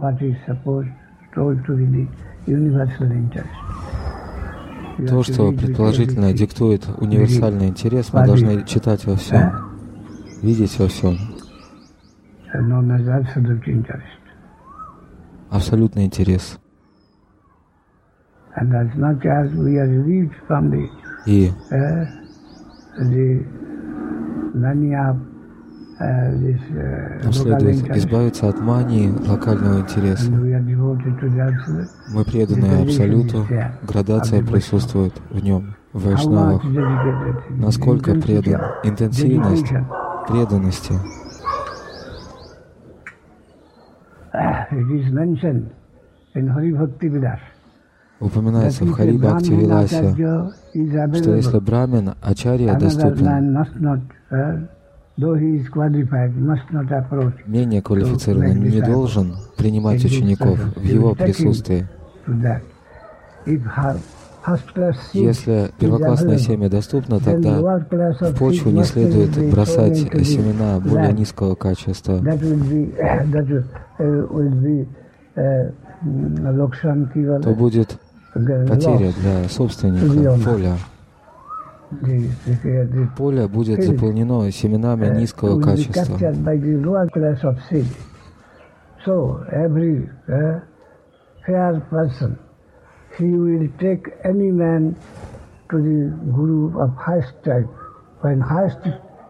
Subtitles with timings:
[0.00, 0.88] what is supposed
[1.34, 2.06] told to be the
[2.46, 3.50] universal interest.
[5.08, 9.52] То, что предположительно диктует универсальный интерес, мы должны читать во всем,
[10.42, 11.16] видеть во всем.
[12.52, 12.60] uh.
[15.50, 16.58] Абсолютный интерес.
[21.26, 21.50] И
[26.00, 30.30] нам local следует interest, избавиться от мании локального интереса.
[30.30, 31.88] absolute.
[32.14, 33.46] Мы преданы Абсолюту,
[33.82, 36.62] градация присутствует в нем, в вайшнавах.
[37.50, 39.72] Насколько предан, интенсивность
[40.26, 40.94] преданности.
[48.20, 50.14] Упоминается в Хари Бхакти Виласе,
[51.14, 53.58] что если брамин Ачарья another доступен,
[55.20, 61.86] uh, менее квалифицированный не должен принимать учеников в его присутствии.
[65.12, 67.84] Если первоклассное семя доступно, тогда в
[68.38, 72.20] почву не следует бросать семена более низкого качества.
[72.20, 73.66] Uh,
[75.36, 77.98] uh, mm, То будет
[78.34, 80.74] потеря для собственника поля.
[83.16, 86.14] Поле будет заполнено семенами uh, низкого качества.
[86.14, 87.86] captured by the lower class of seed.
[89.04, 90.60] So every uh,
[91.44, 92.38] fair person,
[93.18, 94.94] he will take any man
[95.70, 97.68] to the guru of highest type.
[98.22, 98.78] When highest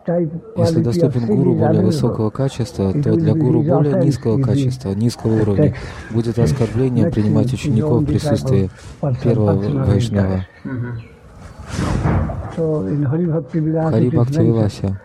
[0.05, 5.75] type Если доступен гуру более высокого качества, то для гуру более низкого качества, низкого уровня,
[6.11, 8.71] будет оскорблением next принимать учеников в присутствии
[9.23, 10.47] первого вайшнава.
[10.65, 11.10] So
[13.91, 15.01] Хари Бхакти Виласе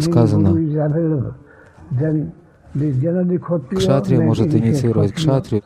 [0.00, 0.50] сказано,
[3.76, 5.62] кшатрия может инициировать Shudra,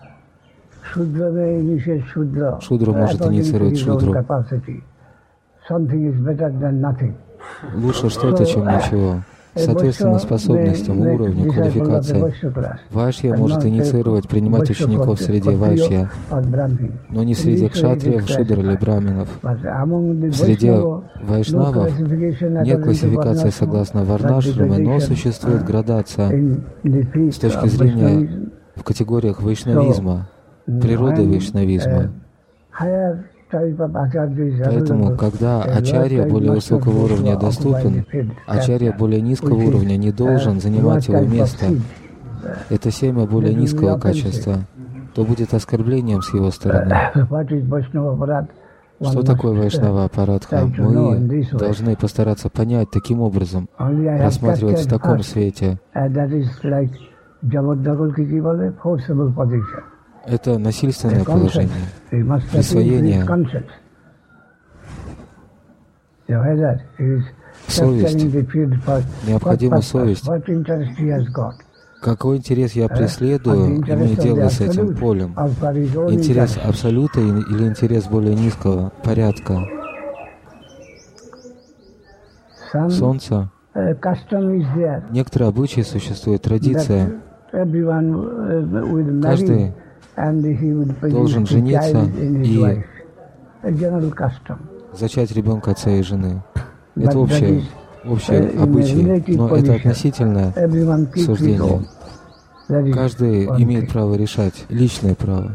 [2.61, 4.13] Шудра может инициировать Шудру.
[7.75, 9.17] лучше что-то, чем ничего.
[9.57, 12.35] Соответственно, способностям, уровню, квалификации.
[12.91, 16.11] Вайшья может инициировать, принимать учеников среди вайшья,
[17.09, 19.29] но не среди кшатриев, шудр или браминов.
[20.35, 20.73] Среди
[21.23, 30.29] вайшнавов нет классификации согласно варнашраме, но существует градация с точки зрения в категориях вайшнавизма,
[30.67, 32.13] природы вайшнавизма.
[34.65, 38.05] Поэтому, когда ачарья более высокого уровня доступен,
[38.47, 41.67] ачарья более низкого уровня не должен занимать его место.
[42.71, 44.59] Это семя более низкого качества,
[45.15, 46.95] то будет оскорблением с его стороны.
[49.03, 50.67] Что такое вайшнава аппаратха?
[50.79, 55.79] Мы должны постараться понять таким образом, рассматривать в таком свете.
[60.27, 61.71] Это насильственное положение,
[62.11, 63.25] присвоение,
[67.69, 68.25] совесть.
[69.27, 70.29] Необходима совесть.
[72.03, 75.33] Какой интерес я преследую, имея дело с этим полем?
[76.11, 79.65] Интерес абсолюта или интерес более низкого порядка?
[82.91, 83.51] Солнце.
[85.11, 87.21] Некоторые обычаи существуют, традиция.
[89.23, 89.75] Каждый
[90.17, 92.05] должен жениться
[92.43, 92.83] и
[94.95, 96.43] зачать ребенка от своей жены.
[96.97, 97.63] Это общее,
[98.05, 100.53] общее обычай, но это относительное
[101.17, 101.83] суждение.
[102.95, 105.53] Каждый имеет право решать, личное право.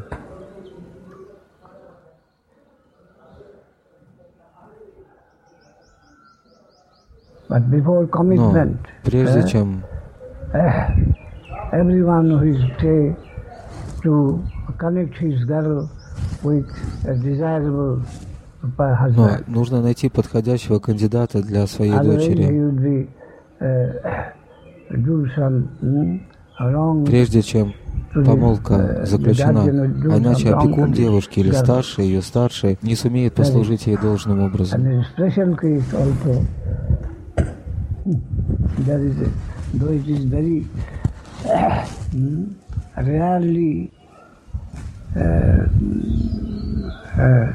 [7.49, 9.83] Но прежде чем
[11.73, 13.15] everyone who is say
[14.03, 14.41] to
[14.77, 15.89] connect his girl
[16.43, 16.67] with
[17.05, 18.01] a desirable
[18.63, 23.09] но нужно найти подходящего кандидата для своей дочери.
[23.59, 24.33] uh,
[25.81, 27.73] mm, Прежде чем
[28.13, 33.97] помолвка uh, заключена, а иначе опекун девушки или старший, ее старший, не сумеет послужить ей
[33.97, 34.81] должным образом.
[38.79, 39.29] There is a,
[39.75, 40.65] though it is very
[42.13, 42.60] mm,
[42.97, 43.91] rarely
[45.15, 45.65] uh,
[47.17, 47.47] uh,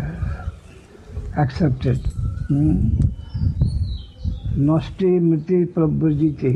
[1.36, 2.00] accepted.
[2.48, 2.96] Hmm?
[4.58, 6.50] नष्टे मृते प्रव्रजिते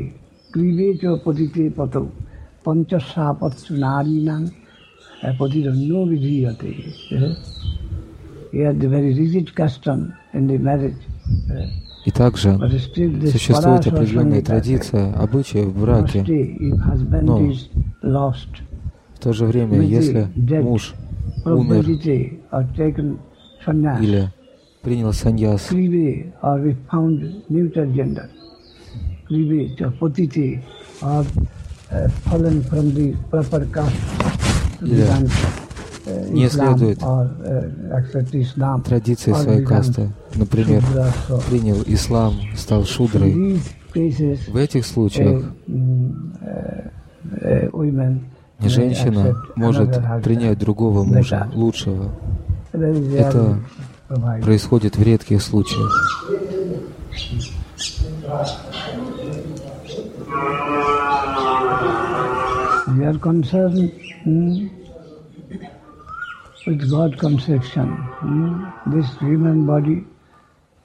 [0.52, 2.04] क्रीडे च पतिते पतौ
[2.64, 4.44] पंचसापत्सु नारीणाम
[5.40, 6.72] पतिदंडो विधीयते
[12.06, 12.58] И также
[13.30, 16.24] существует определенная традиция, обычаи в браке,
[17.22, 17.38] но
[19.20, 20.30] В то же время, если
[20.62, 20.94] муж
[21.44, 21.84] умер
[24.00, 24.32] или
[24.80, 26.32] принял саньяс, или
[36.30, 36.98] не следует
[38.86, 40.10] традиции своей касты.
[40.34, 40.82] Например,
[41.50, 43.60] принял ислам, стал шудрой.
[43.92, 45.44] В этих случаях
[48.68, 52.10] женщина может принять другого мужа, лучшего.
[52.72, 53.58] Это
[54.42, 56.28] происходит в редких случаях.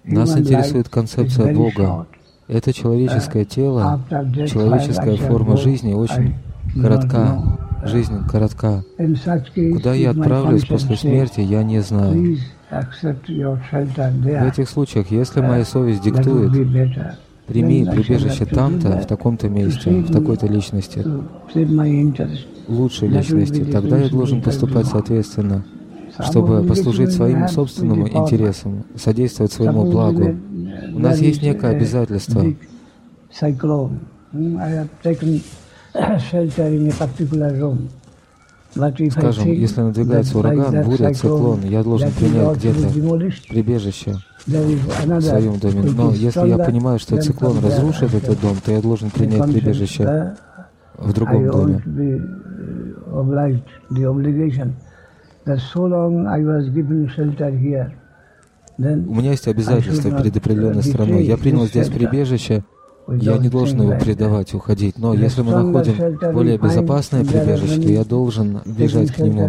[0.04, 2.08] Нас интересует концепция Бога.
[2.48, 6.36] Это человеческое тело, человеческая форма жизни очень
[6.80, 7.55] коротка.
[7.86, 8.84] Жизнь коротка.
[9.74, 12.38] Куда я отправлюсь после смерти, я не знаю.
[12.72, 16.52] В этих случаях, если моя совесть диктует,
[17.48, 21.06] прими прибежище там-то, в таком-то месте, в такой-то личности,
[22.68, 25.64] лучшей личности, тогда я должен поступать соответственно,
[26.20, 30.36] чтобы послужить своим собственным интересам, содействовать своему благу.
[30.94, 32.44] У нас есть некое обязательство.
[39.12, 42.90] Скажем, если надвигается ураган, буря, циклон, я должен принять где-то
[43.50, 44.16] прибежище
[44.46, 45.82] в своем доме.
[45.92, 50.36] Но если я понимаю, что циклон разрушит этот дом, то я должен принять прибежище
[50.98, 51.82] в другом доме.
[59.08, 61.24] У меня есть обязательства перед определенной страной.
[61.24, 62.64] Я принял здесь прибежище,
[63.08, 64.98] я не должен его предавать, уходить.
[64.98, 69.48] Но если мы находим более безопасное прибежище, то я должен бежать к нему.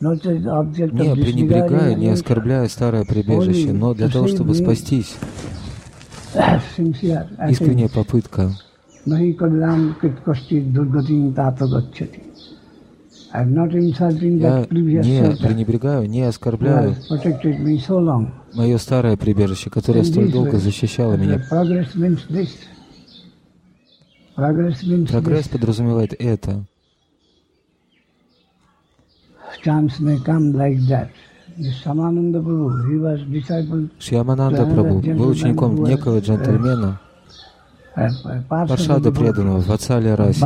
[0.00, 5.16] Не пренебрегая, не оскорбляя старое прибежище, но для того, чтобы спастись.
[7.48, 8.52] Искренняя попытка.
[13.32, 16.96] Я не пренебрегаю, не оскорбляю.
[18.54, 21.40] Мое старое прибежище, которое столь долго защищало меня.
[24.34, 26.64] Прогресс подразумевает это.
[33.98, 37.00] Шьямананда Прабhu был учеником некого джентльмена,
[38.48, 40.40] Паршада преданного, Вацалия Раси.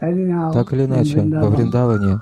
[0.00, 2.20] Так или иначе, во Вриндаване.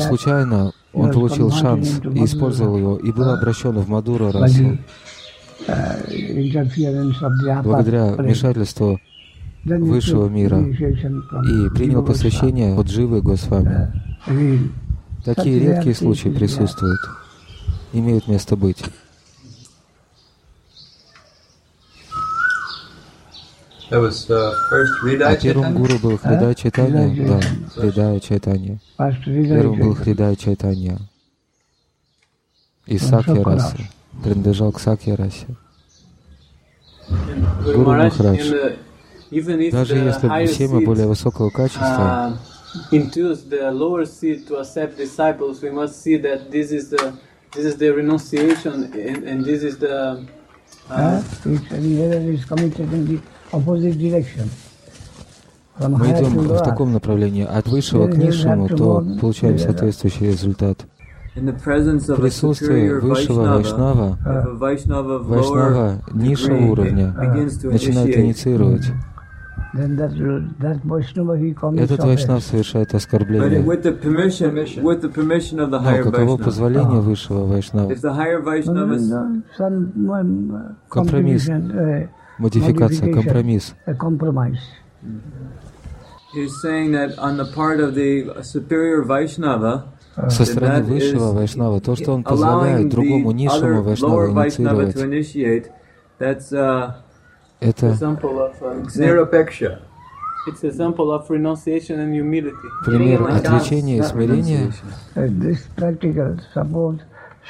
[0.00, 4.78] Случайно он получил шанс и использовал его, и был обращен в Мадура расу.
[7.62, 9.00] Благодаря вмешательству
[9.64, 13.92] высшего мира и принял посвящение от Дживы Госвами.
[15.24, 17.00] Такие редкие случаи присутствуют,
[17.92, 18.84] имеют место быть.
[23.94, 27.26] А первым гуру был Хридай Чайтанья?
[27.26, 27.40] Да,
[27.74, 28.78] Хридай Чайтанья.
[29.24, 30.98] Первым был Хридай Чайтанья.
[32.86, 33.76] Из Сакья расы.
[34.22, 35.46] Принадлежал к Сакья расе.
[37.64, 38.76] Гуру Махарадж.
[39.72, 42.38] Даже если все мы более высокого качества,
[42.90, 47.12] induce the lower seed to accept disciples, we must see that this is the
[47.52, 50.26] this is the renunciation and, and this is the
[50.90, 51.22] uh,
[55.78, 57.44] Мы идем в таком направлении.
[57.44, 60.86] От высшего к низшему, то получаем соответствующий результат.
[61.34, 64.16] В присутствии высшего вайшнава,
[64.54, 67.12] вайшнава низшего уровня
[67.64, 68.92] начинает инициировать.
[69.76, 73.60] Этот вайшнав совершает оскорбление.
[74.80, 77.92] Но каково позволение высшего вайшнава?
[80.88, 81.50] Компромисс
[82.38, 83.74] модификация, компромисс.
[90.28, 95.70] Со стороны высшего вайшнава, то, что он позволяет другому низшему вайшнаву инициировать,
[96.18, 96.96] это
[102.84, 104.72] пример отречения и смирения.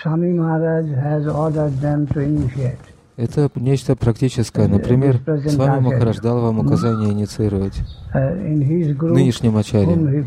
[0.03, 2.93] Swami Maharaj has ordered them to initiate.
[3.16, 4.66] Это нечто практическое.
[4.66, 7.80] Например, с вами Махарадж дал вам указание инициировать.
[8.12, 10.26] нынешнем ачаре.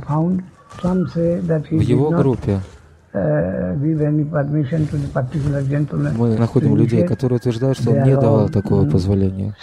[0.81, 2.59] В его группе.
[6.17, 9.55] Мы находим людей, которые утверждают, что он не давал такого позволения,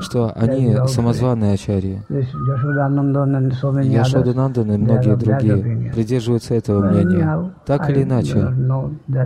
[0.00, 2.02] что они самозваные ачарьи.
[2.08, 7.52] Яшоданандан и многие другие придерживаются этого мнения.
[7.66, 8.52] Так или иначе,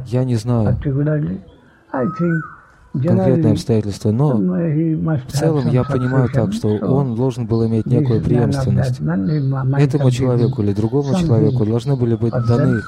[0.06, 0.76] я не знаю
[2.94, 9.00] конкретные обстоятельства, но в целом я понимаю так, что он должен был иметь некую преемственность.
[9.78, 12.80] Этому человеку или другому человеку должны были быть даны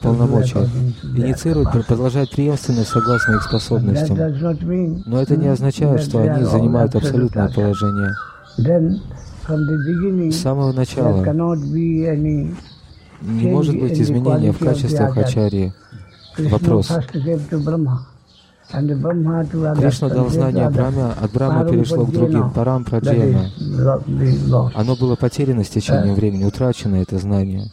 [0.00, 0.68] полномочия,
[1.16, 4.18] инициировать, продолжать преемственность согласно их способностям.
[5.06, 8.10] Но это не означает, что они занимают абсолютное положение.
[10.30, 11.24] С самого начала
[13.22, 15.72] не может быть изменения в качествах ачарьи.
[16.38, 16.90] Вопрос.
[18.70, 23.50] Кришна дал знание Брахме, от Брахмы перешло к другим, парам праджена.
[24.74, 27.64] Оно было потеряно с течением времени, утрачено это знание.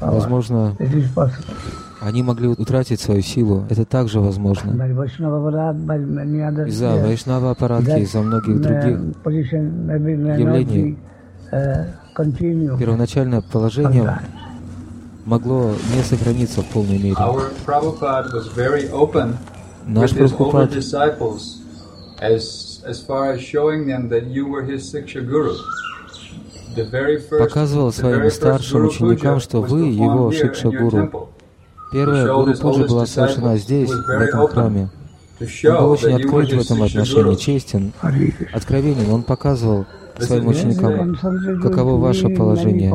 [0.00, 0.76] Возможно,
[2.00, 3.64] они могли утратить свою силу.
[3.70, 4.72] Это также возможно.
[6.66, 8.98] Из-за Вайшнава аппаратки, из-за многих других
[10.38, 10.98] явлений
[12.14, 14.20] первоначальное положение
[15.24, 17.16] могло не сохраниться в полной мере.
[19.86, 20.72] Наш Прабхупад
[27.38, 31.28] показывал своим старшим ученикам, что вы его Шикша-гуру.
[31.92, 34.88] Первая гуру Пуджа была совершена здесь, в этом храме.
[35.40, 37.92] Он был очень открыт в этом отношении, честен,
[38.52, 39.10] откровенен.
[39.10, 39.86] Он показывал
[40.18, 41.16] своим ученикам,
[41.62, 42.90] каково ваше положение.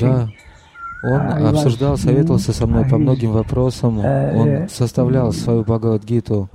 [0.00, 0.28] Да,
[1.04, 3.98] он обсуждал, советовался со мной по многим вопросам.
[3.98, 6.48] Он составлял свою Бхагавадгиту.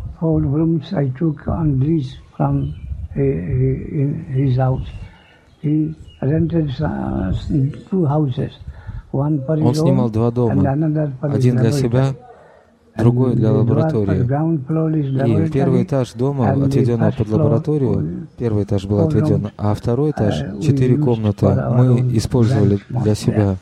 [9.11, 10.61] Он снимал два дома,
[11.21, 12.13] один для себя,
[12.97, 14.23] другой для лаборатории.
[15.45, 20.97] И первый этаж дома, отведенного под лабораторию, первый этаж был отведен, а второй этаж, четыре
[20.97, 23.55] комнаты, мы использовали для себя.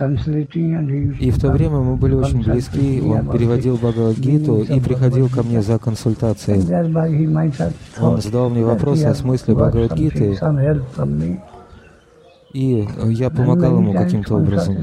[0.00, 5.60] И в то время мы были очень близки, он переводил Бхагавадгиту и приходил ко мне
[5.60, 6.62] за консультацией.
[8.00, 10.38] Он задал мне вопросы о смысле Бхагавадгиты,
[12.52, 14.76] и я помогал ему каким-то образом.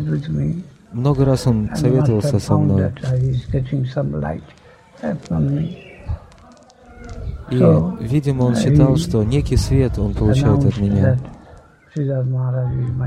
[0.92, 2.94] Много раз он советовался со мной.
[7.50, 7.58] И,
[8.02, 11.18] видимо, он считал, что некий свет он получает от меня.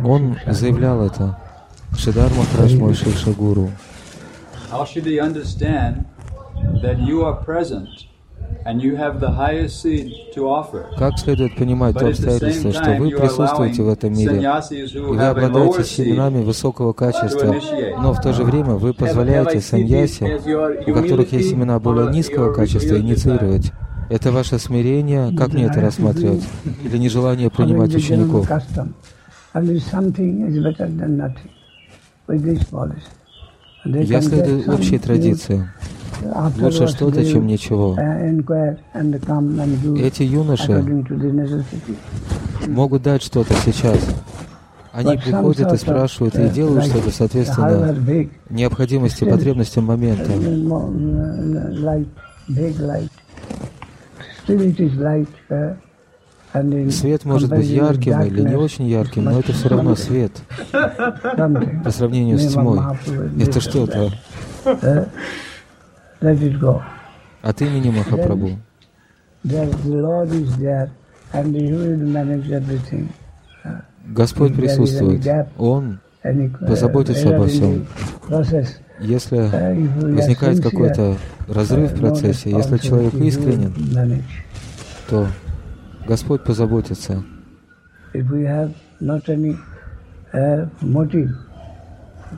[0.04, 1.38] Он заявлял это.
[1.96, 3.70] Шидар Махарадж мой Шикша Гуру.
[10.98, 14.36] Как следует понимать то обстоятельство, что вы присутствуете в этом мире,
[14.70, 17.56] и вы обладаете семенами высокого качества,
[18.00, 20.40] но в то же время вы позволяете саньясе,
[20.86, 23.72] у которых есть семена более низкого качества, инициировать.
[24.10, 26.42] Это ваше смирение, как мне это рассматривать?
[26.82, 28.48] Или нежелание принимать учеников?
[33.84, 35.68] Я следую общей традиции.
[36.58, 37.96] Лучше что-то, чем ничего.
[39.98, 40.84] Эти юноши
[42.66, 43.98] могут дать что-то сейчас.
[44.92, 47.94] Они приходят и спрашивают и делают что-то, соответственно,
[48.48, 50.30] необходимости, потребностям момента.
[56.90, 60.32] Свет может быть ярким или не очень ярким, но это все равно свет
[60.72, 62.80] по сравнению с тьмой.
[63.40, 64.10] Это что-то.
[66.20, 68.58] От имени Махапрабху.
[74.06, 75.26] Господь присутствует.
[75.58, 76.00] Он
[76.66, 77.86] позаботится обо всем.
[79.00, 81.16] Если uh, возникает какой-то
[81.48, 84.22] разрыв в uh, процессе, если человек искренен,
[85.08, 85.26] то
[86.06, 87.22] Господь позаботится.
[88.12, 88.74] Uh,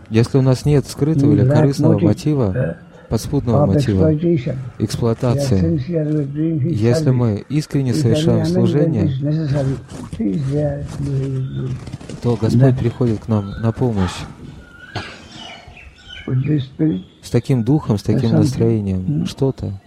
[0.09, 2.77] если у нас нет скрытого или корыстного мотива,
[3.12, 4.11] подспудного мотива,
[4.78, 6.73] эксплуатации.
[6.73, 9.11] Если мы искренне совершаем служение,
[12.23, 14.16] то Господь приходит к нам на помощь.
[17.21, 19.82] С таким духом, с таким настроением, что-то.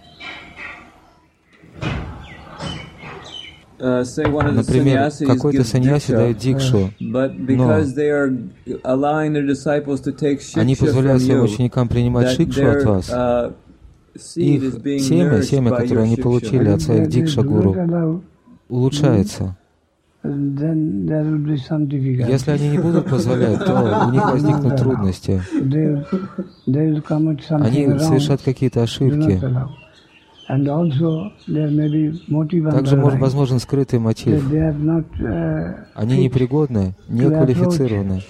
[3.78, 7.72] Например, какой-то саньяси дает дикшу, но
[10.54, 13.10] они позволяют своим ученикам принимать шикшу от вас,
[14.34, 14.62] их
[15.00, 18.22] семя, семя, которое они получили от своих дикша-гуру,
[18.68, 19.56] улучшается.
[22.28, 25.40] Если они не будут позволять, то у них возникнут трудности.
[26.66, 29.40] Они совершат какие-то ошибки.
[32.70, 34.42] Также может, возможен скрытый мотив.
[35.94, 38.22] Они непригодны, неквалифицированы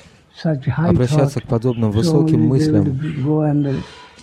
[0.76, 2.98] обращаться к подобным высоким мыслям.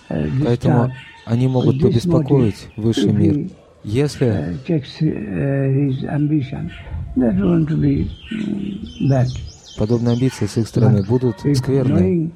[0.08, 0.92] Поэтому
[1.24, 3.50] они могут побеспокоить высший мир.
[3.84, 4.56] Если
[9.78, 12.32] подобные амбиции с их стороны будут скверны,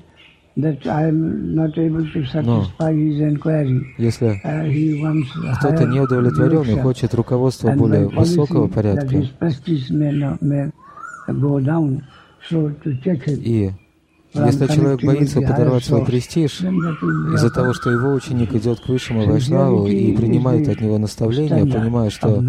[0.58, 1.68] но
[3.96, 4.40] если
[5.58, 9.16] кто-то неудовлетворен и хочет руководства более высокого порядка,
[13.28, 13.70] и
[14.34, 19.86] если человек боится подорвать свой престиж из-за того, что его ученик идет к высшему вайшнаву
[19.86, 22.42] и принимает от него наставления, понимая, что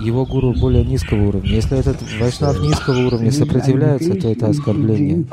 [0.00, 1.50] его гуру более низкого уровня.
[1.50, 5.26] Если этот вайшнав низкого уровня сопротивляется, то это оскорбление.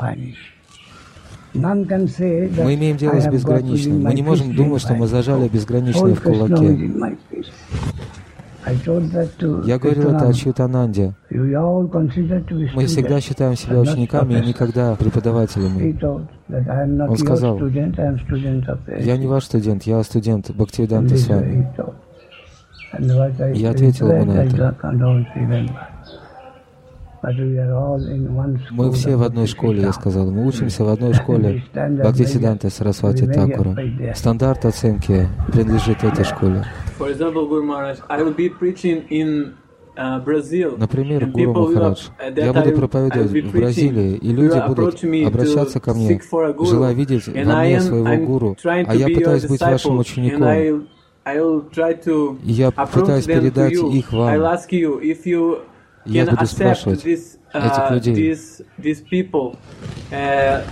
[1.54, 4.02] Мы имеем дело с безграничным.
[4.02, 6.90] Мы не можем думать, что мы зажали безграничное в кулаке.
[9.66, 11.14] Я говорил это Ачютананде.
[11.30, 15.96] Мы всегда считаем себя учениками и никогда преподавателями.
[17.08, 21.68] Он сказал, я не ваш студент, я студент Бхактивиданта с вами.
[23.54, 24.76] Я ответил ему на это.
[28.70, 30.30] Мы все в одной школе, я сказал.
[30.30, 33.76] Мы учимся в одной школе Бхактисиданта Сарасвати Такура.
[34.14, 36.64] Стандарт оценки принадлежит этой школе.
[40.76, 46.20] Например, Гуру Махарадж, я буду проповедовать в Бразилии, и люди будут обращаться ко мне,
[46.62, 50.86] желая видеть во мне своего гуру, а я пытаюсь быть вашим учеником.
[52.42, 54.58] Я пытаюсь передать их вам.
[56.04, 58.36] Я буду спрашивать этих uh, людей.
[60.10, 60.62] Uh,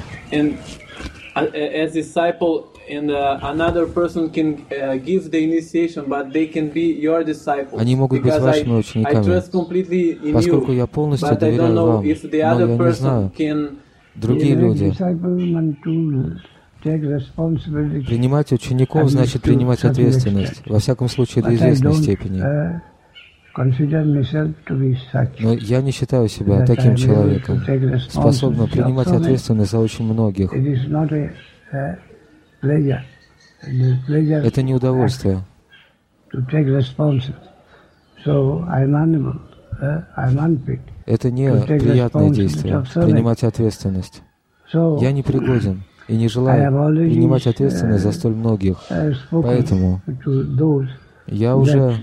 [2.91, 7.79] and uh, another person can uh, give the initiation, but they can be your disciple.
[7.79, 13.33] Они могут быть вашими учениками, поскольку я полностью доверяю вам, но я не знаю,
[14.15, 14.93] другие люди.
[16.83, 22.83] Принимать учеников значит принимать ответственность, во всяком случае до известной степени.
[23.55, 27.61] Но я не считаю себя таким человеком,
[28.01, 30.53] способным принимать ответственность за очень многих.
[33.63, 35.41] Это не удовольствие.
[41.05, 44.23] Это не приятное действие, принимать ответственность.
[44.73, 48.79] Я не пригоден и не желаю принимать ответственность за столь многих.
[49.31, 50.01] Поэтому
[51.27, 51.95] я уже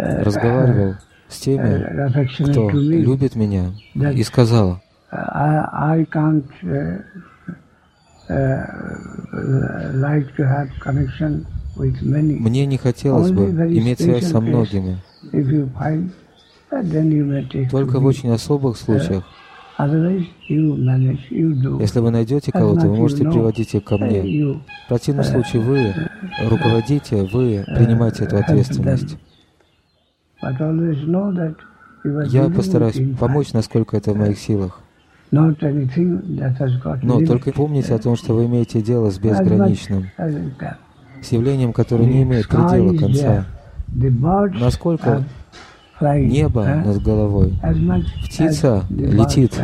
[0.00, 0.94] разговаривал
[1.28, 4.80] с теми, кто любит меня, и сказал,
[12.38, 14.98] мне не хотелось бы иметь связь со многими.
[17.70, 19.24] Только в очень особых случаях.
[21.80, 24.54] Если вы найдете кого-то, вы можете приводить их ко мне.
[24.84, 25.94] В противном случае вы
[26.48, 29.16] руководите, вы принимаете эту ответственность.
[32.28, 34.80] Я постараюсь помочь, насколько это в моих силах.
[35.30, 35.52] Но
[37.24, 40.06] только помните о том, что вы имеете дело с безграничным,
[41.22, 43.44] с явлением, которое не имеет предела конца.
[44.58, 45.24] Насколько
[46.00, 47.52] небо над головой,
[48.24, 49.60] птица летит,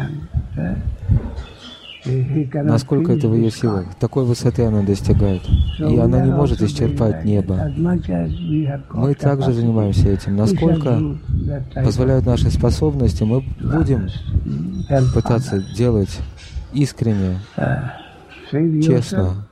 [2.63, 3.85] насколько это в ее силах.
[3.99, 5.43] Такой высоты она достигает.
[5.79, 7.73] И она не может исчерпать небо.
[8.93, 10.37] Мы также занимаемся этим.
[10.37, 11.01] Насколько
[11.75, 14.09] позволяют наши способности, мы будем
[15.15, 16.19] пытаться делать
[16.73, 17.39] искренне,
[18.83, 19.47] честно.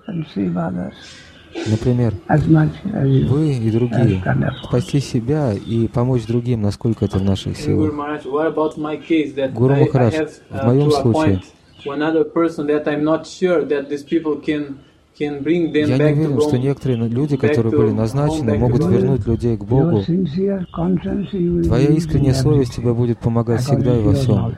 [1.67, 4.21] Например, вы и другие,
[4.65, 7.95] спасти себя и помочь другим, насколько это в наших силах.
[9.53, 10.15] Гуру Махарадж,
[10.51, 11.43] в моем случае,
[15.17, 20.03] я не уверен, что некоторые люди, которые были назначены, могут вернуть людей к Богу.
[20.03, 24.57] Твоя искренняя совесть тебе будет помогать всегда и во всем.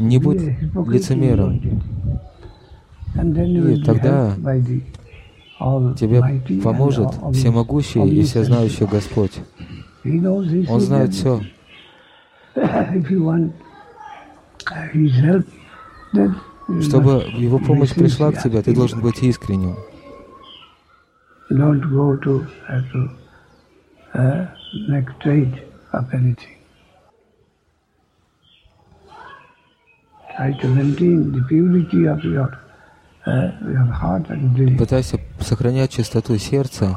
[0.00, 0.40] Не будь
[0.88, 1.60] лицемером.
[3.14, 4.34] И тогда
[5.98, 6.22] Тебе
[6.62, 9.32] поможет всемогущий и всезнающий Господь.
[10.04, 11.40] Он знает все.
[16.82, 19.76] Чтобы его помощь пришла к тебе, ты должен быть искренним.
[21.50, 22.46] Don't go to,
[22.92, 23.10] to
[24.14, 24.46] uh,
[24.88, 26.56] make trade of anything.
[30.36, 32.56] Try to maintain the purity of your,
[33.26, 36.96] uh, your heart and the Пытайся сохранять чистоту сердца.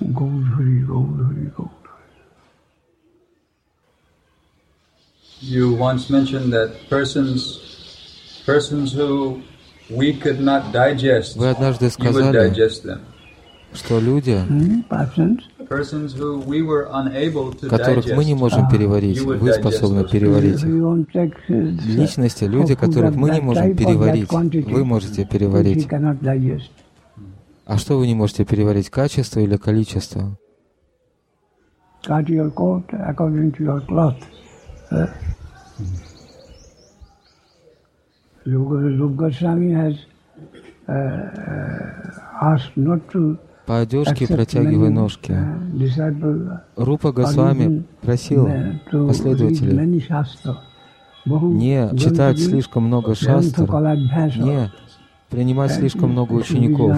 [0.00, 1.68] Gold, Hari, Hari.
[5.40, 9.40] You once mentioned that persons, persons who
[9.88, 13.00] we could not digest, Вы однажды you would сказали, digest them.
[13.72, 14.82] что люди, Hmm?
[14.90, 15.40] Persons?
[15.66, 19.52] Persons who we were unable to которых мы не digest, можем переварить, you would вы
[19.54, 20.62] способны переварить.
[20.62, 25.86] Uh, Личности, люди, которых мы не можем переварить, вы можете переварить.
[25.86, 26.68] cannot digest.
[27.64, 30.36] А что вы не можете переварить, качество или количество?
[32.02, 34.16] Cut your coat according to your cloth.
[34.90, 35.06] Uh,
[39.16, 39.94] Goswami has
[40.88, 45.30] uh, uh, asked not to По одежке протягивай ножки.
[45.30, 49.78] uh, Рупа Госвами просил uh, последователей
[51.26, 54.70] не читать слишком много шастр, не
[55.28, 56.96] принимать слишком много учеников.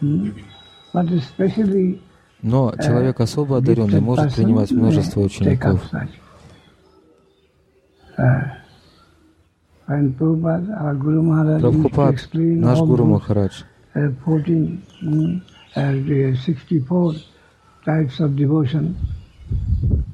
[0.00, 0.32] Hmm?
[2.42, 5.82] Но человек особо одаренный может принимать множество учеников.
[11.60, 13.62] Прабхупад, наш Гуру Махарадж,
[13.94, 15.40] uh, 14, mm,
[15.76, 17.14] uh, the 64
[17.86, 18.94] types of devotion.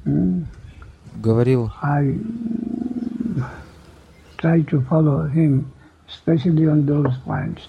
[0.05, 0.45] Mm,
[1.21, 3.43] говорил, I mm,
[4.37, 5.69] try to follow him,
[6.07, 7.67] especially on those points.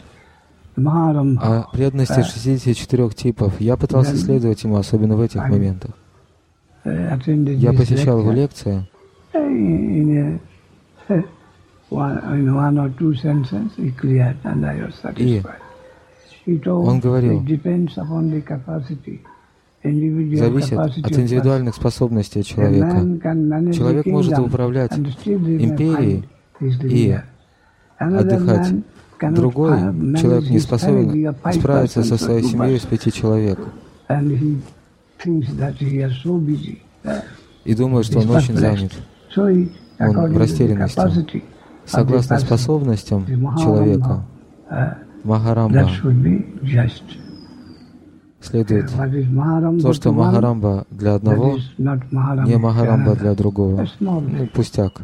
[0.76, 3.60] О преданности 64 типов.
[3.60, 5.92] Я пытался следовать ему, особенно в этих моментах.
[6.84, 8.86] uh, Я посещал его лекции,
[16.58, 17.44] told он говорил,
[19.82, 23.00] зависит от индивидуальных способностей человека.
[23.72, 26.28] Человек может управлять империей
[26.60, 27.18] и
[27.98, 28.74] отдыхать.
[29.20, 29.78] Другой
[30.16, 33.58] человек не способен справиться со своей семьей из пяти человек.
[34.08, 34.42] Uh,
[37.64, 38.92] И думает, что он очень занят.
[39.36, 41.42] Он в растерянности.
[41.84, 44.24] Согласно способностям человека,
[44.70, 45.88] uh, Махарамба
[48.40, 53.86] следует What то, что Махарамба для одного, не Махарамба для другого.
[54.00, 55.02] Ну, пустяк.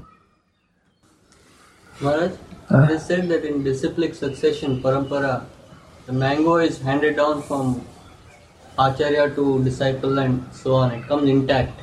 [2.00, 2.32] Huh?
[2.71, 5.45] it is said that in disciplic succession, parampara,
[6.05, 7.81] the mango is handed down from
[8.77, 10.91] acharya to disciple and so on.
[10.91, 11.79] It comes intact.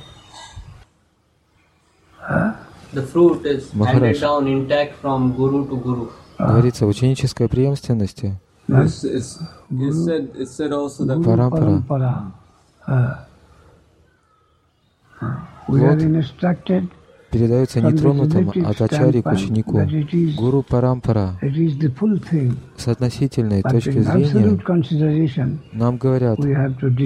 [2.92, 3.94] The fruit is Maharaj.
[4.02, 6.08] handed down intact from guru to guru.
[6.38, 8.38] Говорится в ученической преемственности.
[8.68, 9.38] It's, it's,
[9.70, 11.84] it said, it said also that Guru Parampara.
[11.86, 12.32] parampara.
[12.86, 13.14] Uh,
[15.68, 16.02] we are Вот.
[16.02, 16.88] instructed,
[17.31, 19.81] передается нетронутым от ачари к ученику.
[20.37, 21.39] Гуру Парампара
[22.77, 24.59] с относительной точки зрения
[25.73, 26.39] нам говорят,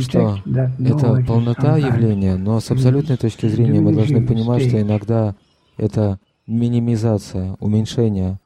[0.01, 0.39] что
[0.79, 5.36] это полнота явления, но с абсолютной точки зрения мы должны понимать, что иногда
[5.77, 8.39] это минимизация, уменьшение.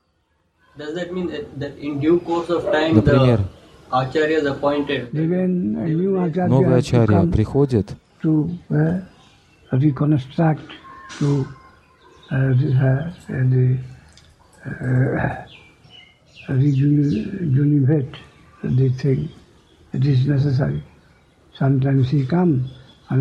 [2.91, 3.41] Например,
[6.47, 7.95] новый ачарья приходит,
[12.29, 13.77] the
[14.65, 15.45] uh,
[16.49, 18.15] rejuvenate
[18.63, 19.29] the thing.
[19.93, 20.83] It is necessary.
[21.57, 22.69] Sometimes he comes,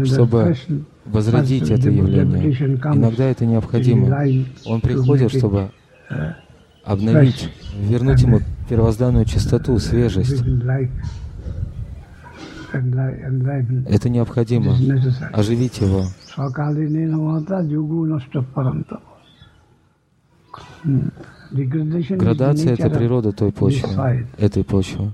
[0.05, 0.57] чтобы
[1.05, 2.53] возродить это явление.
[2.53, 4.15] Иногда это необходимо.
[4.65, 5.71] Он приходит, чтобы
[6.11, 6.35] uh,
[6.85, 10.43] обновить, вернуть ему первозданную чистоту, свежесть.
[12.73, 14.77] Это необходимо.
[15.33, 16.07] Оживить его.
[16.37, 18.91] સકાલીની નમાતા югу наступарант.
[22.19, 25.13] Градация– это природа той почвы, этой почвы.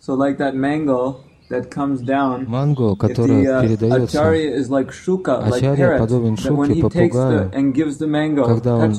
[0.00, 1.16] So like that mango,
[1.50, 2.46] that comes down.
[2.46, 4.20] Манго, которое передается.
[5.50, 7.50] Ачарья подобен шуке, попугаю.
[8.44, 8.92] Когда он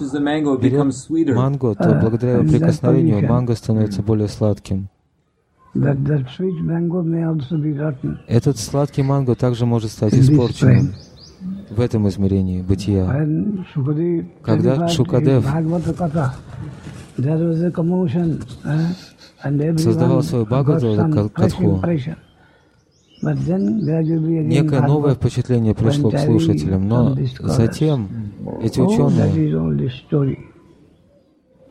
[0.60, 4.90] берет манго, то благодаря прикосновению манго становится более сладким.
[8.28, 10.94] Этот сладкий манго также может стать испорченным
[11.70, 13.06] в этом измерении бытия.
[14.42, 15.46] Когда Шукадев
[19.78, 21.82] создавал свою Бхагавату Катху,
[23.22, 28.10] некое новое впечатление пришло к слушателям, но затем
[28.62, 30.38] эти ученые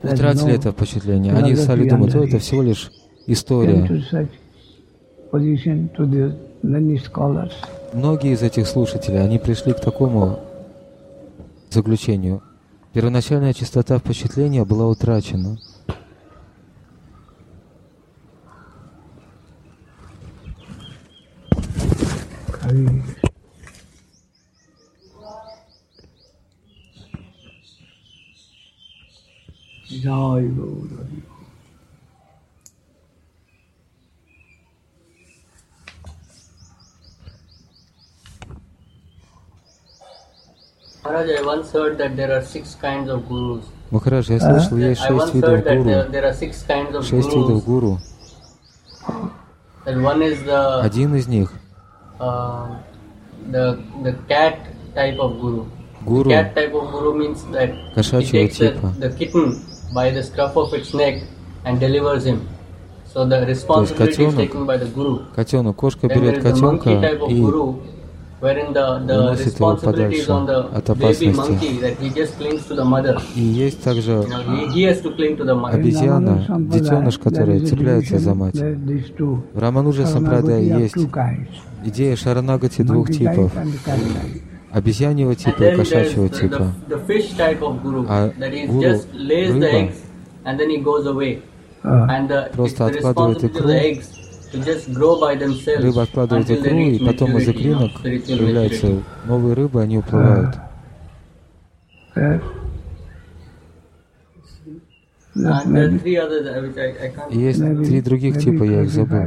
[0.02, 1.32] утратили это впечатление.
[1.34, 2.90] Они стали думать, что это всего лишь
[3.26, 3.88] история.
[7.92, 10.40] Многие из этих слушателей, они пришли к такому
[11.70, 12.42] заключению.
[12.92, 15.58] Первоначальная чистота впечатления была утрачена.
[29.88, 31.16] Jai Gaura Maharaj,
[40.96, 41.05] I once heard that there are six kinds of gurus.
[43.90, 47.02] Махарадж, я слышал, есть шесть видов гуру.
[47.02, 47.98] Шесть видов гуру.
[49.84, 51.52] Один из них
[52.18, 52.66] uh,
[53.50, 54.58] the, the cat
[54.94, 55.66] type of guru.
[56.04, 56.30] Guru.
[56.30, 59.60] Cat type of guru means that he takes the, the kitten
[59.94, 61.22] by the scruff of its neck
[61.64, 62.48] and delivers him.
[63.06, 65.24] So the responsibility is taken by the guru.
[65.34, 66.90] Котенок, кошка берет котенка
[67.28, 67.42] и
[68.40, 72.84] wherein the, the responsibility is on the baby monkey that he just clings to the
[72.84, 73.20] mother.
[73.34, 74.24] И есть также
[75.72, 78.56] обезьяна, детеныш, который цепляется за мать.
[78.56, 80.96] В Рамануджа Сампрадае есть
[81.84, 83.52] идея Шаранагати двух типов.
[84.70, 86.72] Обезьяньего типа и кошачьего типа.
[86.90, 88.06] А гуру,
[89.42, 89.92] рыба,
[92.52, 93.68] просто откладывает икру
[95.82, 100.54] Рыба откладывает икру, и потом из икринок появляются новые рыбы, они уплывают.
[107.30, 109.18] И есть три других типа, я их забыл.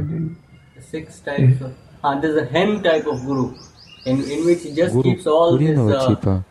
[4.92, 5.16] Гуру
[5.50, 6.44] куриного типа.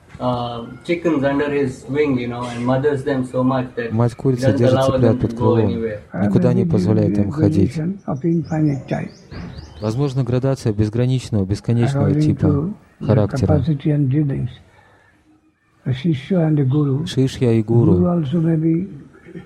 [3.92, 7.80] Мать курицы держит цыплят под крылом, никуда не позволяет им ходить.
[9.82, 13.64] Возможно, градация безграничного, бесконечного типа характера.
[17.06, 17.94] Шишья и гуру.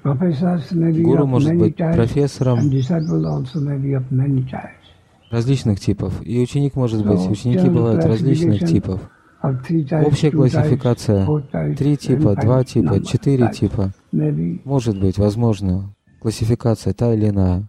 [0.03, 2.71] Гуру может быть профессором
[5.29, 9.01] различных типов, и ученик может быть, ученики бывают различных типов.
[9.43, 11.27] Общая классификация.
[11.75, 13.91] Три типа, два типа, четыре типа.
[14.63, 17.67] Может быть, возможно, классификация та или иная.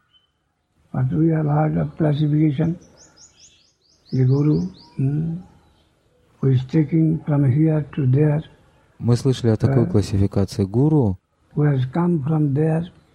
[9.00, 10.64] Мы слышали о такой классификации.
[10.64, 11.18] Гуру,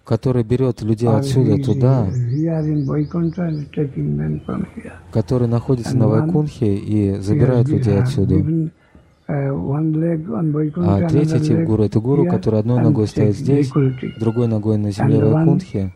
[0.04, 2.08] который берет людей отсюда туда,
[5.12, 8.70] который находится на Вайкунхе и забирает людей отсюда.
[9.32, 13.70] А третий тип гуру— это гуру, который одной ногой стоит здесь,
[14.18, 15.92] другой ногой на земле Вайкунхи,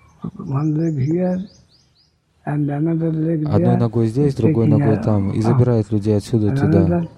[2.45, 7.09] одной ногой здесь, другой ногой там, и забирает людей отсюда туда.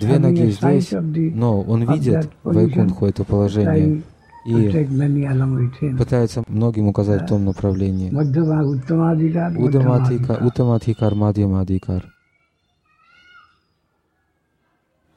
[0.00, 4.02] Две ноги здесь, но он видит Вайкунху, это положение,
[4.46, 8.10] и пытается многим указать в том направлении.
[10.40, 12.12] Удаматикар, Мадьямадикар.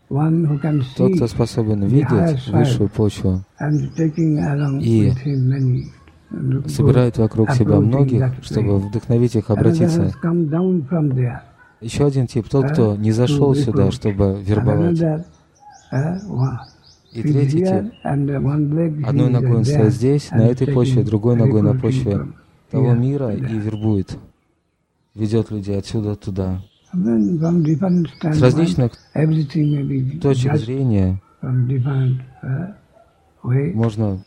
[0.10, 3.44] Тот, кто способен видеть высшую почву
[4.82, 5.14] и
[6.68, 10.12] собирает вокруг себя многих, чтобы вдохновить их обратиться.
[11.82, 15.00] Еще один тип, тот, кто не зашел сюда, чтобы вербовать.
[17.12, 17.94] И третий тип.
[18.04, 22.28] Одной ногой он стоит здесь, на этой почве, другой ногой на почве
[22.70, 24.18] того мира и вербует,
[25.16, 26.62] ведет людей отсюда туда.
[26.92, 28.92] С различных
[30.22, 31.22] точек зрения
[33.74, 34.24] можно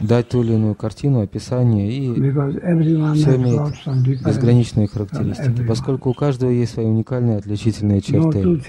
[0.00, 2.12] дать ту или иную картину, описание, и
[3.14, 8.62] все имеет безграничные характеристики, поскольку у каждого есть свои уникальные отличительные черты.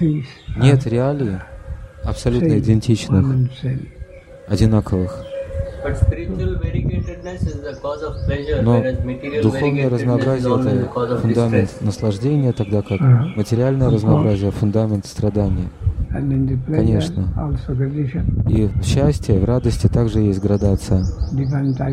[0.59, 1.37] Нет реалий,
[2.03, 3.25] абсолютно идентичных,
[4.47, 5.25] одинаковых.
[8.61, 8.83] Но
[9.41, 12.99] духовное разнообразие— это фундамент наслаждения, тогда как
[13.35, 15.69] материальное разнообразие— фундамент страдания.
[16.67, 17.53] Конечно.
[18.49, 21.05] И в счастье, в радости также есть градация.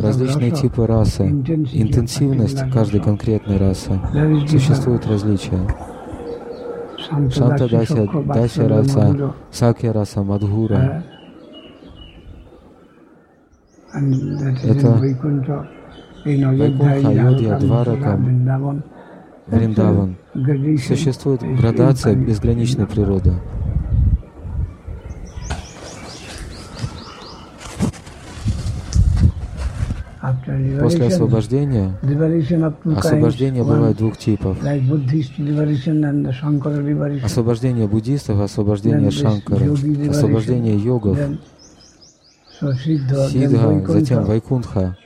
[0.01, 4.01] Различные типы расы, интенсивность каждой конкретной расы.
[4.49, 5.59] Существуют различия.
[7.31, 11.03] Шанта Дася, Дася раса, Сакья раса, Мадхура.
[13.93, 15.69] Это Вайкунха,
[16.25, 18.21] Айодья, Дварака,
[19.47, 20.17] Вриндаван.
[20.79, 23.35] Существует градация безграничной природы.
[30.81, 31.93] После освобождения,
[32.97, 34.57] освобождение бывает двух типов.
[37.23, 41.19] Освобождение буддистов, освобождение шанкаров, освобождение йогов,
[43.31, 44.97] сидха, затем вайкунха.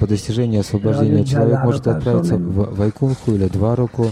[0.00, 4.06] По достижении освобождения человек может отправиться в Вайкунху или Дваруку.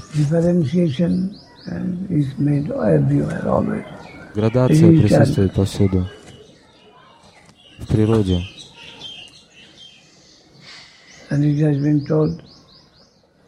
[4.35, 6.07] Градация присутствует повсюду
[7.91, 8.43] природе.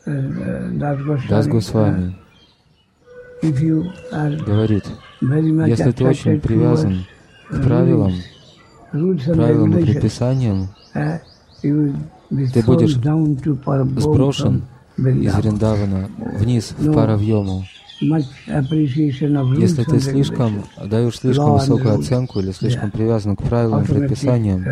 [0.05, 0.19] Uh,
[0.75, 2.17] uh, Дас Госвами
[3.41, 4.85] говорит,
[5.21, 7.05] если ты очень привязан
[7.49, 8.13] к правилам,
[8.91, 11.21] правилам и предписаниям, uh,
[11.61, 12.97] ты будешь
[14.03, 14.63] сброшен
[14.97, 17.65] из Вриндавана вниз в Паравьему.
[18.03, 24.65] Если ты слишком даешь слишком высокую оценку или слишком привязан к правилам, предписаниям,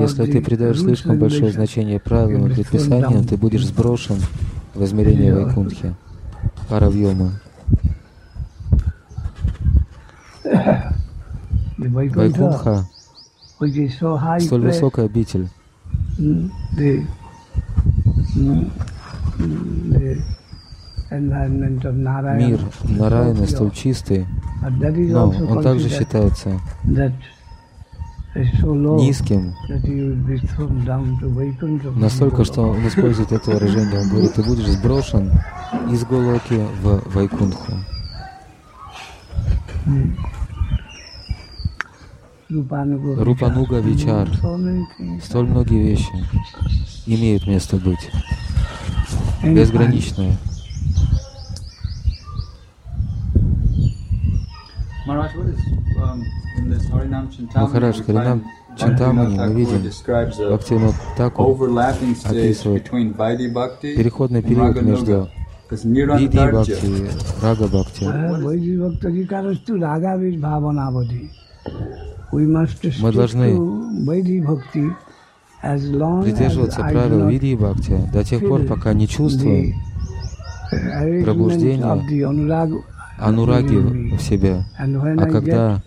[0.00, 4.16] если ты придаешь слишком большое значение правилам и предписаниям, ты будешь сброшен
[4.74, 5.94] в измерение Вайкунтхи,
[6.68, 7.40] Паравьома.
[11.78, 12.86] Вайкунха,
[14.40, 15.48] столь высокая обитель,
[22.38, 24.26] мир Нараяна столь чистый,
[24.60, 26.60] но он также считается
[28.34, 29.54] низким,
[31.96, 34.00] настолько, что он использует это выражение.
[34.00, 35.30] Он говорит, ты будешь сброшен
[35.90, 37.72] из Голоки в Вайкунху.
[42.52, 44.28] Рупануга Вичар.
[45.22, 46.12] Столь многие вещи
[47.06, 48.10] имеют место быть.
[49.42, 50.36] Безграничные.
[57.54, 58.44] Махарадж, Харинам
[58.76, 61.52] Чинтамани мы видим, Бхактивинод Таку
[62.24, 65.28] описывает переходный период между
[65.70, 67.10] Види Бхакти и
[67.42, 68.04] Рага Бхакти.
[72.32, 73.54] Мы должны
[76.22, 79.74] придерживаться правил Види и Бхакти до тех пор, пока не чувствуем
[81.24, 82.26] пробуждение
[83.18, 84.64] анураги в себе.
[84.78, 85.82] А когда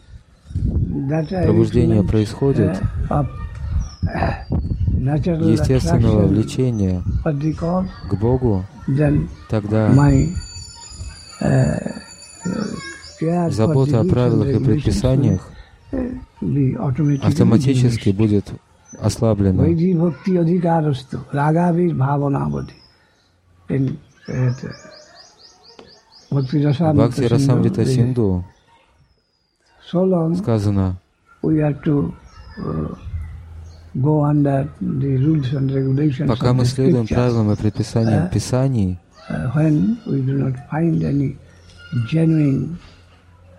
[1.44, 2.80] пробуждение происходит,
[4.94, 7.02] естественного влечения
[8.10, 8.66] к Богу,
[9.50, 9.90] тогда
[13.50, 15.50] забота о правилах и предписаниях
[17.24, 18.46] автоматически будет
[19.00, 19.64] ослаблена.
[26.98, 28.44] Бхакти Расамрита Синду.
[30.36, 30.98] сказано,
[36.28, 39.00] пока мы следуем правилам и предписаниям Писаний,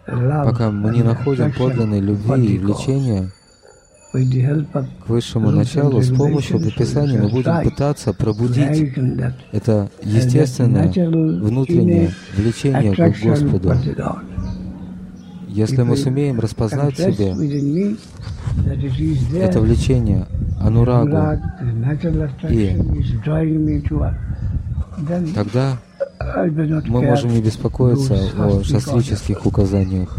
[0.06, 3.30] пока мы не находим подлинной любви и влечения
[4.12, 8.94] к высшему началу, с помощью предписания мы будем пытаться пробудить
[9.52, 13.74] это естественное внутреннее влечение к Господу.
[15.48, 17.34] Если мы сумеем распознать в себе
[19.40, 20.26] это влечение,
[20.60, 21.40] анурагу,
[22.48, 22.76] и
[25.34, 25.76] тогда
[26.86, 30.16] мы можем не беспокоиться о шастрических указаниях.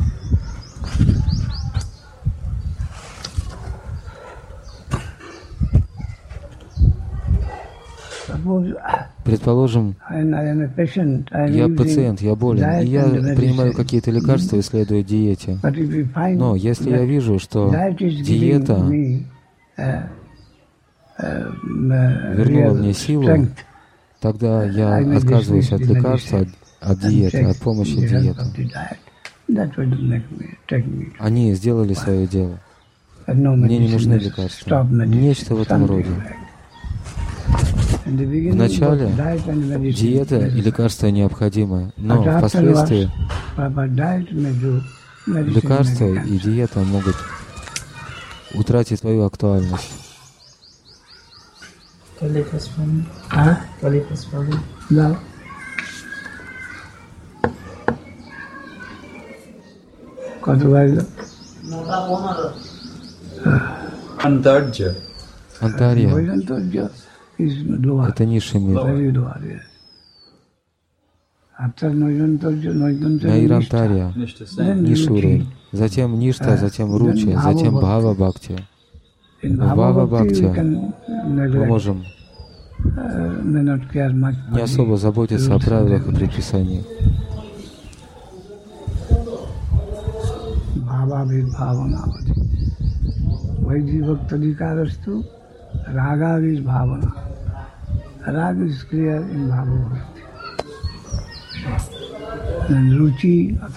[9.24, 13.04] Предположим, я пациент, я болен, и я
[13.36, 15.60] принимаю какие-то лекарства и следую диете.
[16.36, 17.70] Но если я вижу, что
[18.00, 18.76] диета
[21.18, 23.48] вернула мне силу,
[24.20, 26.48] тогда я отказываюсь от лекарства, от,
[26.82, 28.70] от диеты, от помощи диеты.
[31.20, 32.60] Они сделали свое дело.
[33.28, 34.84] Мне не нужны лекарства.
[34.84, 36.10] Нечто в этом роде.
[38.06, 39.12] Вначале
[39.92, 43.10] диета и лекарства необходимы, но впоследствии
[45.26, 47.16] лекарства и диета могут
[48.54, 50.07] утратить свою актуальность.
[53.32, 53.60] А?
[54.90, 55.20] Да.
[60.42, 60.64] Кот
[64.24, 64.96] Антарджа.
[65.60, 66.10] Антарья.
[67.38, 68.84] Это низший мир.
[73.28, 74.14] Найрантария,
[74.76, 75.54] низший уровень.
[75.72, 78.58] Затем Ништа, затем Ручи, затем Бхава Бхакти.
[79.44, 82.04] Баба Бхакти, мы можем
[84.52, 86.86] не особо заботиться о правилах и предписаниях.
[98.28, 100.22] Rag is clear in Bhava Bhakti.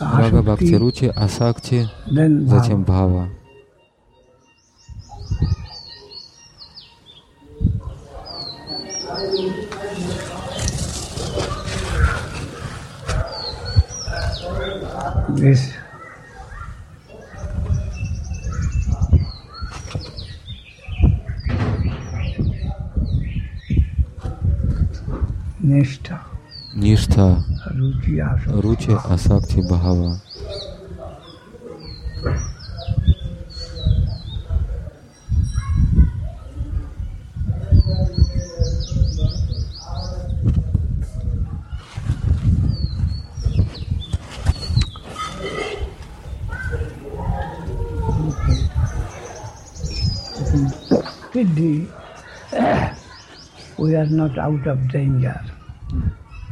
[0.00, 1.88] Рага Бхакти Ручи, Асакти,
[2.46, 3.28] затем Бхава.
[15.41, 15.72] This
[25.62, 26.20] Nishta.
[26.74, 27.43] Ништа.
[28.49, 30.20] Ручи Асакти Бхагава.
[51.32, 51.88] Siddhi,
[53.78, 55.40] we are not out of danger.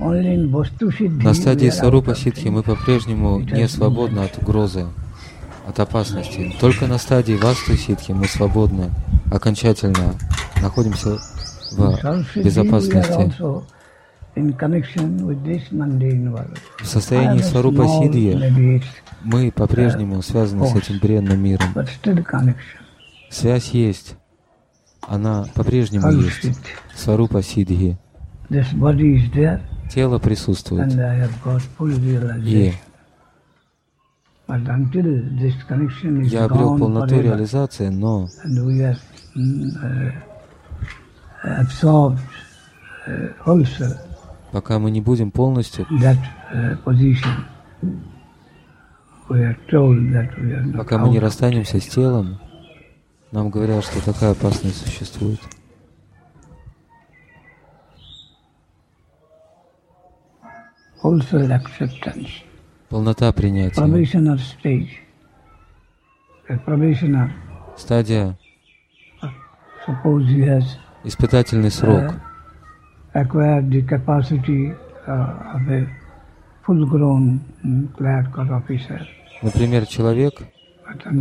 [0.01, 4.87] На стадии Сарупа Ситхи мы по-прежнему не свободны от угрозы,
[5.67, 6.55] от опасности.
[6.61, 8.91] Только на стадии Васту Ситхи мы свободны,
[9.33, 10.15] окончательно
[10.63, 11.19] находимся
[11.73, 13.33] в безопасности.
[16.81, 18.83] В состоянии Сварупа Сидхи
[19.25, 21.75] мы по-прежнему связаны с этим бренным миром.
[23.31, 24.15] Связь есть.
[25.09, 26.59] Она по-прежнему есть.
[26.95, 27.99] Сварупа Сидхи.
[29.91, 30.93] Тело присутствует.
[32.53, 32.75] И
[36.29, 38.29] я обрел полноту реализации, но
[44.53, 45.87] пока мы не будем полностью
[50.77, 52.39] пока мы не расстанемся с телом,
[53.33, 55.41] нам говорят, что такая опасность существует.
[61.03, 62.29] wholesale acceptance.
[62.89, 63.81] Полнота принятия.
[63.81, 64.89] Probationer stage.
[66.49, 67.31] A probationer.
[67.77, 68.37] Стадия.
[69.87, 70.65] Suppose he has
[71.05, 72.15] Испытательный срок.
[73.15, 74.75] acquired the capacity
[75.07, 75.89] uh, of a
[76.65, 77.41] full-grown
[77.97, 79.07] clerk or officer.
[79.43, 80.35] Например, человек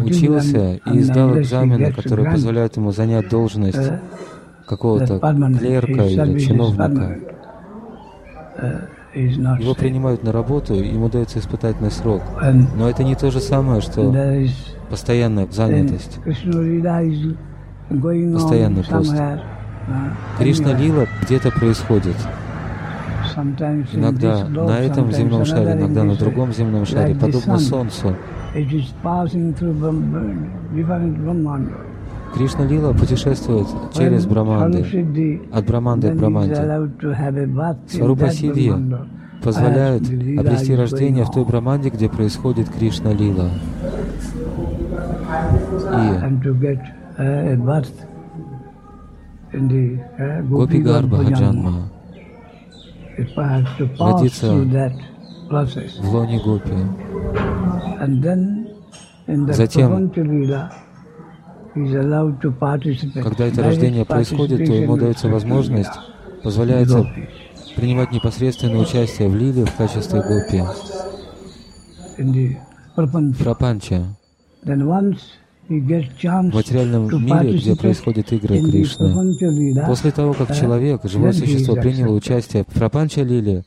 [0.03, 3.91] учился и сдал экзамены, которые позволяют ему занять должность
[4.65, 5.20] какого-то
[5.59, 7.20] клерка или чиновника.
[9.13, 12.22] Его принимают на работу, ему дается испытательный срок.
[12.76, 14.13] Но это не то же самое, что
[14.89, 16.20] постоянная занятость,
[18.34, 19.15] постоянный пост.
[20.38, 22.15] Кришна Лила где-то происходит.
[23.93, 28.15] Иногда на этом земном шаре, иногда на другом земном шаре, подобно Солнцу.
[32.34, 36.55] Кришна Лила путешествует через Браманды, от Браманды к Браманде.
[37.88, 38.74] Сварупа Сидхи
[39.43, 43.49] позволяет обрести рождение в той Браманде, где происходит Кришна Лила.
[45.93, 46.10] И
[50.49, 51.89] Гопи Гарба Хаджанма
[53.99, 54.53] родиться
[55.50, 56.74] в лоне Гопи.
[59.54, 60.12] Затем
[63.24, 65.91] когда это рождение происходит, то ему дается возможность,
[66.43, 67.06] позволяется
[67.76, 70.64] принимать непосредственное участие в лиле в качестве гопи.
[73.38, 74.06] Прапанча.
[76.52, 79.86] в материальном мире, где происходят игры Кришны.
[79.86, 83.64] После того, как человек, живое существо, приняло участие в Прапанча Лиле,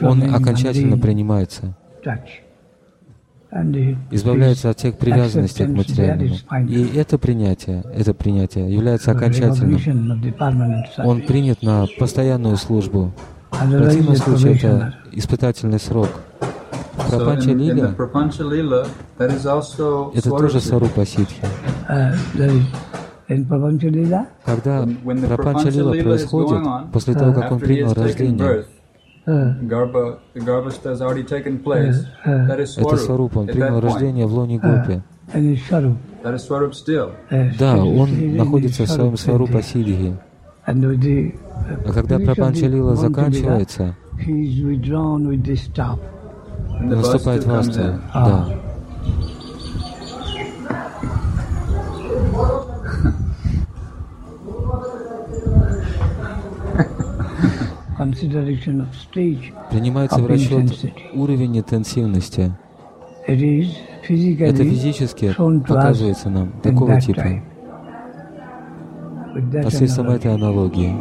[0.00, 1.74] он окончательно принимается,
[4.10, 6.36] избавляется от всех привязанностей к материальному.
[6.68, 9.80] И это принятие, это принятие является окончательным.
[10.98, 13.12] Он принят на постоянную службу.
[13.50, 16.08] В противном случае это испытательный срок.
[17.08, 18.86] Прапанча Лила—
[19.18, 21.42] это тоже Сарупа Ситхи.
[24.44, 24.86] Когда
[25.26, 28.64] Прапанча Лила происходит, после того, как он принял рождение,
[32.76, 35.02] это Сарупа, он принял рождение в лоне Гопи.
[37.58, 40.16] Да, он находится в своем Сварупа Сидхи.
[41.86, 43.96] А когда Прапанча Лила заканчивается,
[46.80, 48.00] наступает васта.
[48.14, 48.60] Да.
[59.70, 60.72] Принимается в расчет
[61.12, 62.50] уровень интенсивности.
[63.26, 67.42] Это физически показывается нам такого типа
[69.62, 70.96] посредством этой аналогии.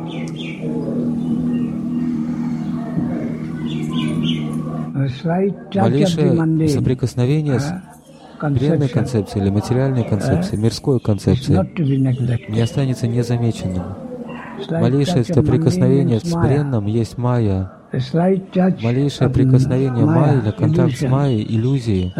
[5.76, 7.74] Малейшее соприкосновение с
[8.42, 14.09] бренной концепцией или материальной концепцией, мирской концепцией не останется незамеченным.
[14.70, 17.72] Малейшее соприкосновение с бренным есть майя.
[17.92, 22.14] Малейшее прикосновение майя или контакт с майей, иллюзии,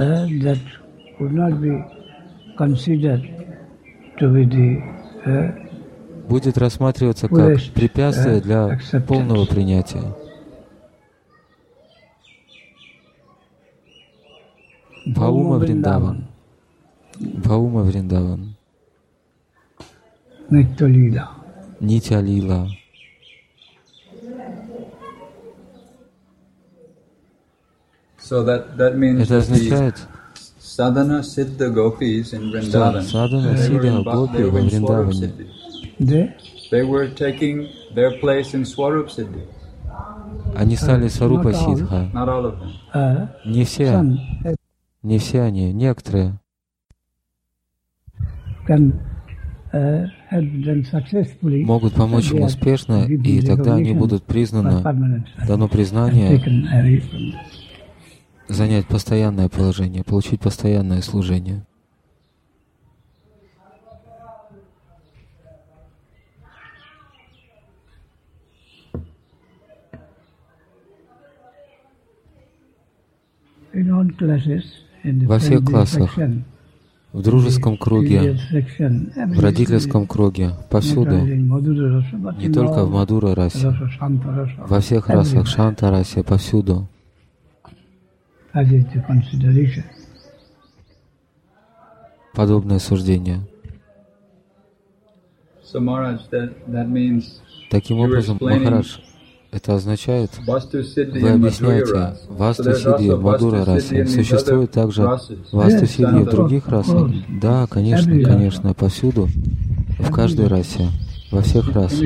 [6.30, 10.16] будет рассматриваться как препятствие для полного принятия.
[15.06, 16.28] Баума Вриндаван.
[17.20, 18.56] Баума Вриндаван.
[21.80, 22.68] Нитя Лила.
[28.32, 30.08] Это означает,
[30.60, 33.02] Sadhana Siddha Gopis in Vrindavan.
[33.02, 36.36] Sadhana Siddha Gopi во Вриндаване.
[36.72, 39.48] They were taking their place in Swarup Siddhi.
[40.56, 42.10] Они стали Сварупа Сидха.
[43.46, 44.04] Не все.
[45.02, 46.40] Не все они, некоторые.
[50.32, 54.84] Могут помочь им успешно, и тогда они будут признаны,
[55.48, 56.40] дано признание,
[58.48, 61.66] занять постоянное положение, получить постоянное служение.
[75.26, 76.18] Во всех классах,
[77.12, 83.74] в дружеском круге, в родительском круге, повсюду, не только в Мадура расе,
[84.58, 86.88] во всех расах, Шанта расе, повсюду.
[92.34, 93.42] Подобное суждение.
[97.70, 98.98] Таким образом, Махарадж,
[99.52, 100.54] это означает, вы
[101.30, 107.12] объясняете, Васту Сидhi, Мадура расе, существует также Васту Сидhi в других расах?
[107.42, 109.28] Да, конечно, конечно, повсюду,
[109.98, 110.90] в каждой расе,
[111.32, 112.00] во всех расах.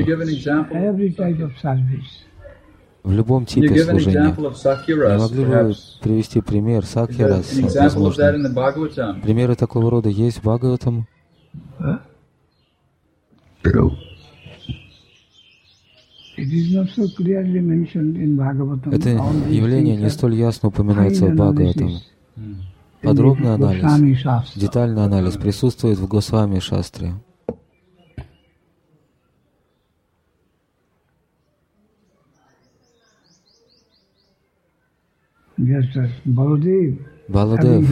[3.02, 4.34] В любом типе служения.
[4.34, 9.20] Не могли бы вы привести пример Сакхи расы, возможно?
[9.22, 11.06] Примеры такого рода есть в Бхагаватам?
[16.36, 16.44] Это
[19.48, 21.90] явление не столь ясно упоминается в Бхагаватам.
[23.02, 27.14] Подробный анализ, детальный анализ присутствует в Госвами Шастре.
[37.28, 37.88] Баладев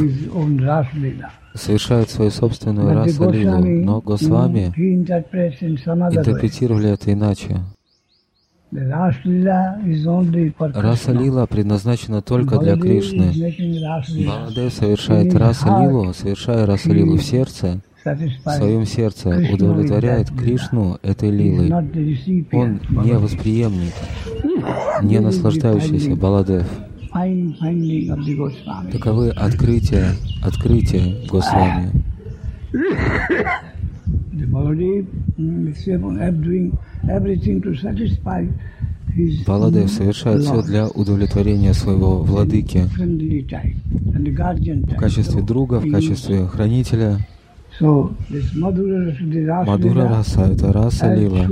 [1.55, 7.61] совершает свою собственную расу но Госвами интерпретировали это иначе.
[10.75, 13.31] Раса Лила предназначена только для Кришны.
[14.27, 21.31] Баладев совершает раса Лилу, совершая раса Лилу в сердце, в своем сердце удовлетворяет Кришну этой
[21.31, 21.71] Лилой.
[22.53, 23.93] Он не восприемник,
[25.03, 26.67] не наслаждающийся Баладев.
[28.91, 30.13] Таковы открытия,
[30.43, 31.91] открытия Госвами.
[39.47, 42.89] Баладев совершает все для удовлетворения своего владыки.
[44.87, 47.19] в качестве друга, в качестве хранителя,
[49.67, 51.47] Мадура раса— это раса лила.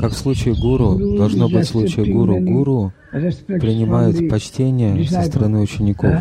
[0.00, 2.38] Как в случае гуру, должно быть в случае гуру.
[2.40, 6.14] Гуру принимает почтение со стороны учеников.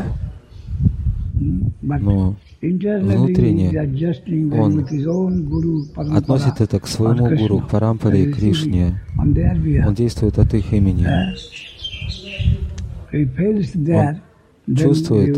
[1.81, 3.71] Но внутренне
[5.95, 9.01] он относит это к своему гуру, Парампаре, Кришне.
[9.17, 11.05] Он действует от их имени.
[14.67, 15.37] Он чувствует,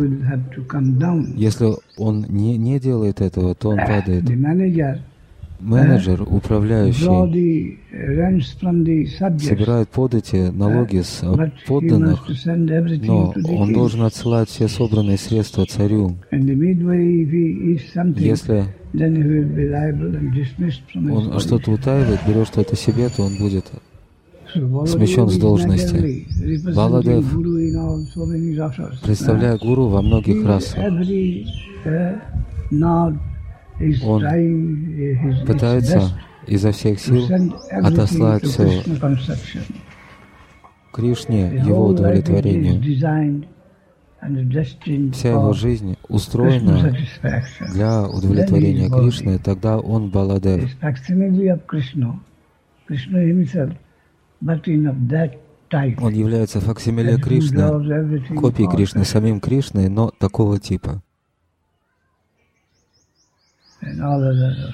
[1.36, 1.68] если
[1.98, 4.26] он не, не делает этого, то он падает.
[5.60, 7.04] Менеджер, управляющий,
[9.40, 11.22] собирает подати, налоги с
[11.68, 12.26] подданных,
[13.06, 16.16] но он должен отсылать все собранные средства царю.
[16.32, 18.64] Если
[21.12, 23.66] он что-то утаивает, берет что-то себе, то он будет
[24.54, 26.26] смещен с должности.
[26.74, 27.26] Баладев,
[29.04, 30.86] представляя гуру во многих расах,
[34.04, 37.28] он пытается изо всех сил
[37.72, 38.84] отослать все
[40.92, 42.82] Кришне, его удовлетворению.
[45.14, 46.94] Вся его жизнь устроена
[47.74, 50.70] для удовлетворения Кришны, тогда он Баладев.
[56.02, 61.02] Он является факсимиле Кришны, копией Кришны, самим Кришной, но такого типа.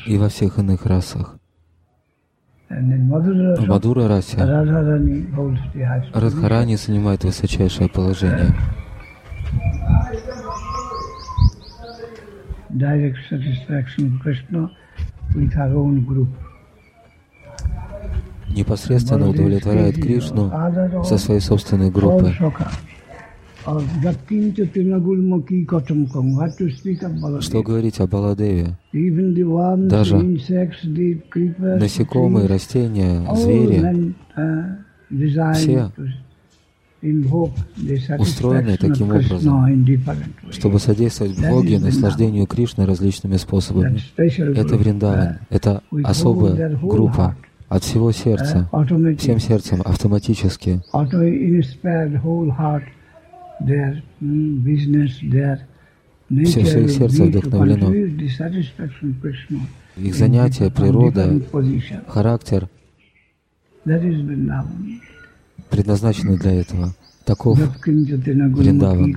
[0.05, 1.37] И во всех иных расах.
[2.69, 4.37] В Мадура расе
[6.13, 8.53] Радхарани занимает высочайшее положение.
[12.71, 14.69] Direct satisfaction Krishna
[15.33, 16.27] with our own group
[18.55, 20.51] непосредственно удовлетворяет Кришну
[21.03, 22.35] со своей собственной группой.
[27.41, 28.77] Что говорить о Баладеве?
[29.87, 30.17] Даже
[31.57, 34.13] насекомые, растения, звери,
[35.53, 35.91] все
[38.17, 39.85] устроены таким образом,
[40.51, 43.99] чтобы содействовать Боге наслаждению Кришны различными способами.
[44.17, 47.35] Это Вриндаван, это особая группа.
[47.67, 48.69] от всего сердца,
[49.17, 50.81] всем сердцем, автоматически.
[56.45, 57.93] Все, все их сердце вдохновлено.
[59.97, 61.41] Их занятия, природа,
[62.07, 62.69] характер
[65.69, 66.93] предназначены для этого.
[67.25, 69.15] Таков Вриндаван.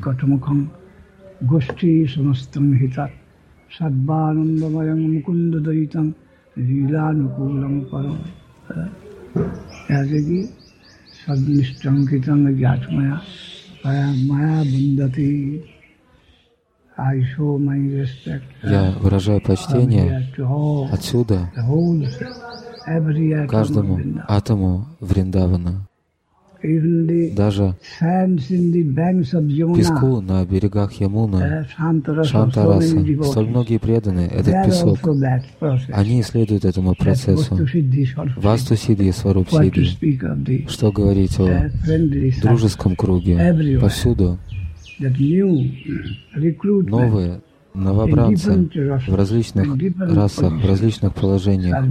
[9.89, 10.53] As a gift,
[18.63, 20.29] я выражаю почтение
[20.93, 21.53] отсюда
[23.49, 23.99] каждому
[24.29, 25.88] атому Вриндавана.
[26.61, 27.75] Даже
[29.77, 31.67] песку на берегах Ямуна,
[32.25, 34.99] Шантараса, столь многие преданные, этот песок,
[35.93, 37.57] они исследуют этому процессу.
[38.37, 40.69] Васту Сидhi, Сваруб Сидhi.
[40.69, 41.71] Что говорить о
[42.43, 43.79] дружеском круге?
[43.81, 44.39] Повсюду.
[46.89, 47.41] Новые
[47.75, 48.69] новобранцы
[49.07, 51.85] в различных расах, в различных положениях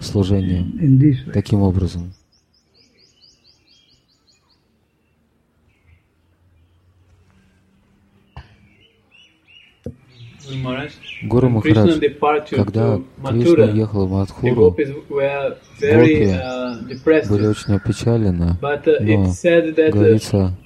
[0.00, 0.66] служения
[1.32, 2.12] таким образом.
[11.22, 12.00] Гуру Махарадж,
[12.50, 14.84] когда Кришна ехал в Мадхуру, гопи
[17.28, 20.56] были очень опечалены, uh, но говорится,